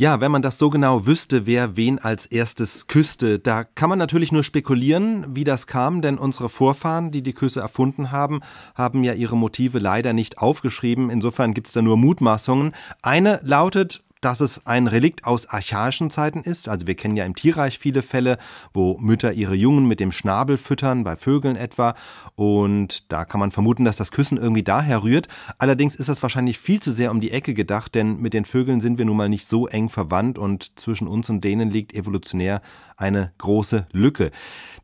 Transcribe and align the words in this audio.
Ja, 0.00 0.18
wenn 0.22 0.32
man 0.32 0.40
das 0.40 0.56
so 0.56 0.70
genau 0.70 1.04
wüsste, 1.04 1.44
wer 1.44 1.76
wen 1.76 1.98
als 1.98 2.24
erstes 2.24 2.86
küsste, 2.86 3.38
da 3.38 3.64
kann 3.64 3.90
man 3.90 3.98
natürlich 3.98 4.32
nur 4.32 4.42
spekulieren, 4.42 5.36
wie 5.36 5.44
das 5.44 5.66
kam, 5.66 6.00
denn 6.00 6.16
unsere 6.16 6.48
Vorfahren, 6.48 7.10
die 7.10 7.22
die 7.22 7.34
Küsse 7.34 7.60
erfunden 7.60 8.10
haben, 8.10 8.40
haben 8.74 9.04
ja 9.04 9.12
ihre 9.12 9.36
Motive 9.36 9.78
leider 9.78 10.14
nicht 10.14 10.38
aufgeschrieben. 10.38 11.10
Insofern 11.10 11.52
gibt's 11.52 11.74
da 11.74 11.82
nur 11.82 11.98
Mutmaßungen. 11.98 12.72
Eine 13.02 13.40
lautet, 13.42 14.02
dass 14.20 14.40
es 14.40 14.66
ein 14.66 14.86
Relikt 14.86 15.24
aus 15.24 15.46
archaischen 15.46 16.10
Zeiten 16.10 16.40
ist. 16.40 16.68
Also 16.68 16.86
wir 16.86 16.94
kennen 16.94 17.16
ja 17.16 17.24
im 17.24 17.34
Tierreich 17.34 17.78
viele 17.78 18.02
Fälle, 18.02 18.38
wo 18.72 18.98
Mütter 18.98 19.32
ihre 19.32 19.54
Jungen 19.54 19.86
mit 19.86 20.00
dem 20.00 20.12
Schnabel 20.12 20.58
füttern, 20.58 21.04
bei 21.04 21.16
Vögeln 21.16 21.56
etwa. 21.56 21.94
Und 22.36 23.10
da 23.12 23.24
kann 23.24 23.40
man 23.40 23.52
vermuten, 23.52 23.84
dass 23.84 23.96
das 23.96 24.10
Küssen 24.10 24.38
irgendwie 24.38 24.62
daher 24.62 25.02
rührt. 25.02 25.28
Allerdings 25.58 25.94
ist 25.94 26.08
das 26.08 26.22
wahrscheinlich 26.22 26.58
viel 26.58 26.80
zu 26.80 26.90
sehr 26.90 27.10
um 27.10 27.20
die 27.20 27.30
Ecke 27.30 27.54
gedacht, 27.54 27.94
denn 27.94 28.20
mit 28.20 28.34
den 28.34 28.44
Vögeln 28.44 28.80
sind 28.80 28.98
wir 28.98 29.04
nun 29.04 29.16
mal 29.16 29.28
nicht 29.28 29.46
so 29.46 29.66
eng 29.66 29.88
verwandt 29.88 30.38
und 30.38 30.78
zwischen 30.78 31.08
uns 31.08 31.30
und 31.30 31.42
denen 31.42 31.70
liegt 31.70 31.94
evolutionär 31.94 32.60
eine 32.96 33.32
große 33.38 33.86
Lücke. 33.92 34.30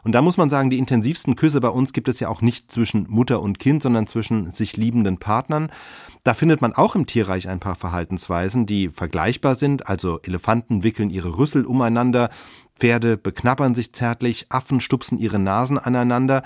Und 0.03 0.13
da 0.13 0.23
muss 0.23 0.37
man 0.37 0.49
sagen, 0.49 0.71
die 0.71 0.79
intensivsten 0.79 1.35
Küsse 1.35 1.61
bei 1.61 1.69
uns 1.69 1.93
gibt 1.93 2.07
es 2.07 2.21
ja 2.21 2.29
auch 2.29 2.41
nicht 2.41 2.71
zwischen 2.71 3.07
Mutter 3.09 3.43
und 3.43 3.59
Kind, 3.59 3.83
sondern 3.83 4.07
zwischen 4.07 4.53
sich 4.53 4.77
liebenden 4.77 5.19
Partnern. 5.19 5.69
Da 6.23 6.33
findet 6.35 6.61
man 6.61 6.73
auch 6.73 6.95
im 6.95 7.07
Tierreich 7.07 7.49
ein 7.49 7.59
paar 7.59 7.75
Verhaltensweisen, 7.75 8.67
die 8.67 8.89
vergleichbar 8.89 9.26
sind. 9.55 9.89
Also 9.89 10.21
Elefanten 10.23 10.83
wickeln 10.83 11.11
ihre 11.11 11.39
Rüssel 11.39 11.65
umeinander, 11.65 12.31
Pferde 12.79 13.17
beknabbern 13.17 13.75
sich 13.75 13.93
zärtlich, 13.93 14.47
Affen 14.51 14.81
stupsen 14.81 15.19
ihre 15.19 15.39
Nasen 15.39 15.79
aneinander. 15.79 16.43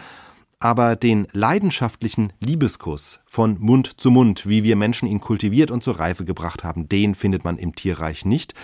Aber 0.60 0.94
den 0.94 1.26
leidenschaftlichen 1.32 2.32
Liebeskuss 2.38 3.20
von 3.26 3.58
Mund 3.58 3.98
zu 3.98 4.10
Mund, 4.10 4.46
wie 4.46 4.62
wir 4.62 4.76
Menschen 4.76 5.08
ihn 5.08 5.20
kultiviert 5.20 5.70
und 5.70 5.82
zur 5.82 5.98
Reife 5.98 6.24
gebracht 6.24 6.64
haben, 6.64 6.88
den 6.88 7.14
findet 7.14 7.44
man 7.44 7.56
im 7.56 7.74
Tierreich 7.74 8.26
nicht. 8.26 8.54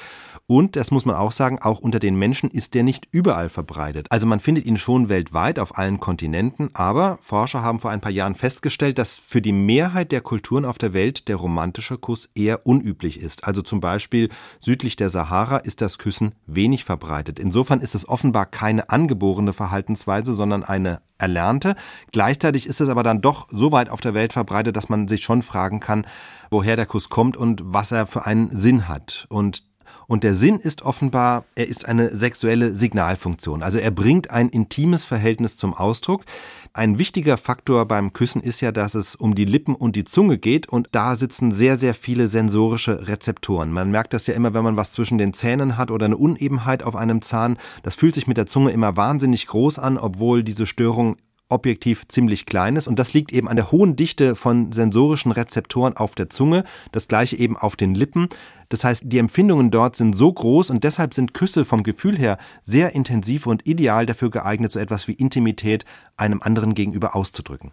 Und, 0.48 0.76
das 0.76 0.92
muss 0.92 1.04
man 1.04 1.16
auch 1.16 1.32
sagen, 1.32 1.58
auch 1.60 1.80
unter 1.80 1.98
den 1.98 2.14
Menschen 2.14 2.50
ist 2.50 2.74
der 2.74 2.84
nicht 2.84 3.08
überall 3.10 3.48
verbreitet. 3.48 4.06
Also 4.10 4.28
man 4.28 4.38
findet 4.38 4.64
ihn 4.64 4.76
schon 4.76 5.08
weltweit 5.08 5.58
auf 5.58 5.76
allen 5.76 5.98
Kontinenten, 5.98 6.70
aber 6.72 7.18
Forscher 7.20 7.62
haben 7.62 7.80
vor 7.80 7.90
ein 7.90 8.00
paar 8.00 8.12
Jahren 8.12 8.36
festgestellt, 8.36 8.98
dass 8.98 9.16
für 9.16 9.42
die 9.42 9.52
Mehrheit 9.52 10.12
der 10.12 10.20
Kulturen 10.20 10.64
auf 10.64 10.78
der 10.78 10.92
Welt 10.92 11.26
der 11.26 11.34
romantische 11.34 11.98
Kuss 11.98 12.30
eher 12.36 12.64
unüblich 12.64 13.18
ist. 13.18 13.42
Also 13.42 13.60
zum 13.60 13.80
Beispiel 13.80 14.28
südlich 14.60 14.94
der 14.94 15.10
Sahara 15.10 15.56
ist 15.56 15.80
das 15.80 15.98
Küssen 15.98 16.36
wenig 16.46 16.84
verbreitet. 16.84 17.40
Insofern 17.40 17.80
ist 17.80 17.96
es 17.96 18.08
offenbar 18.08 18.46
keine 18.46 18.88
angeborene 18.90 19.52
Verhaltensweise, 19.52 20.32
sondern 20.32 20.62
eine 20.62 21.00
erlernte. 21.18 21.74
Gleichzeitig 22.12 22.68
ist 22.68 22.80
es 22.80 22.88
aber 22.88 23.02
dann 23.02 23.20
doch 23.20 23.48
so 23.50 23.72
weit 23.72 23.90
auf 23.90 24.00
der 24.00 24.14
Welt 24.14 24.32
verbreitet, 24.32 24.76
dass 24.76 24.88
man 24.88 25.08
sich 25.08 25.24
schon 25.24 25.42
fragen 25.42 25.80
kann, 25.80 26.06
woher 26.52 26.76
der 26.76 26.86
Kuss 26.86 27.08
kommt 27.08 27.36
und 27.36 27.62
was 27.64 27.90
er 27.90 28.06
für 28.06 28.26
einen 28.26 28.56
Sinn 28.56 28.86
hat. 28.86 29.26
Und 29.28 29.64
und 30.06 30.24
der 30.24 30.34
Sinn 30.34 30.58
ist 30.58 30.82
offenbar, 30.82 31.44
er 31.54 31.68
ist 31.68 31.86
eine 31.86 32.14
sexuelle 32.14 32.74
Signalfunktion. 32.74 33.62
Also 33.62 33.78
er 33.78 33.90
bringt 33.90 34.30
ein 34.30 34.48
intimes 34.48 35.04
Verhältnis 35.04 35.56
zum 35.56 35.74
Ausdruck. 35.74 36.24
Ein 36.72 36.98
wichtiger 36.98 37.38
Faktor 37.38 37.86
beim 37.86 38.12
Küssen 38.12 38.42
ist 38.42 38.60
ja, 38.60 38.70
dass 38.70 38.94
es 38.94 39.14
um 39.14 39.34
die 39.34 39.46
Lippen 39.46 39.74
und 39.74 39.96
die 39.96 40.04
Zunge 40.04 40.36
geht 40.36 40.68
und 40.68 40.88
da 40.92 41.16
sitzen 41.16 41.50
sehr, 41.50 41.78
sehr 41.78 41.94
viele 41.94 42.28
sensorische 42.28 43.08
Rezeptoren. 43.08 43.72
Man 43.72 43.90
merkt 43.90 44.12
das 44.12 44.26
ja 44.26 44.34
immer, 44.34 44.52
wenn 44.52 44.64
man 44.64 44.76
was 44.76 44.92
zwischen 44.92 45.16
den 45.16 45.32
Zähnen 45.32 45.78
hat 45.78 45.90
oder 45.90 46.04
eine 46.04 46.18
Unebenheit 46.18 46.82
auf 46.82 46.94
einem 46.94 47.22
Zahn. 47.22 47.56
Das 47.82 47.94
fühlt 47.94 48.14
sich 48.14 48.26
mit 48.26 48.36
der 48.36 48.46
Zunge 48.46 48.72
immer 48.72 48.96
wahnsinnig 48.96 49.46
groß 49.46 49.78
an, 49.78 49.96
obwohl 49.96 50.42
diese 50.42 50.66
Störung 50.66 51.16
objektiv 51.48 52.08
ziemlich 52.08 52.46
klein 52.46 52.76
ist 52.76 52.88
und 52.88 52.98
das 52.98 53.12
liegt 53.12 53.32
eben 53.32 53.48
an 53.48 53.56
der 53.56 53.70
hohen 53.70 53.96
Dichte 53.96 54.34
von 54.34 54.72
sensorischen 54.72 55.32
Rezeptoren 55.32 55.96
auf 55.96 56.14
der 56.14 56.30
Zunge, 56.30 56.64
das 56.92 57.08
gleiche 57.08 57.36
eben 57.36 57.56
auf 57.56 57.76
den 57.76 57.94
Lippen. 57.94 58.28
Das 58.68 58.82
heißt, 58.82 59.04
die 59.06 59.18
Empfindungen 59.18 59.70
dort 59.70 59.94
sind 59.94 60.16
so 60.16 60.32
groß 60.32 60.70
und 60.70 60.82
deshalb 60.82 61.14
sind 61.14 61.34
Küsse 61.34 61.64
vom 61.64 61.82
Gefühl 61.82 62.18
her 62.18 62.38
sehr 62.62 62.94
intensiv 62.94 63.46
und 63.46 63.66
ideal 63.66 64.06
dafür 64.06 64.30
geeignet, 64.30 64.72
so 64.72 64.80
etwas 64.80 65.06
wie 65.06 65.12
Intimität 65.12 65.84
einem 66.16 66.42
anderen 66.42 66.74
gegenüber 66.74 67.14
auszudrücken. 67.14 67.70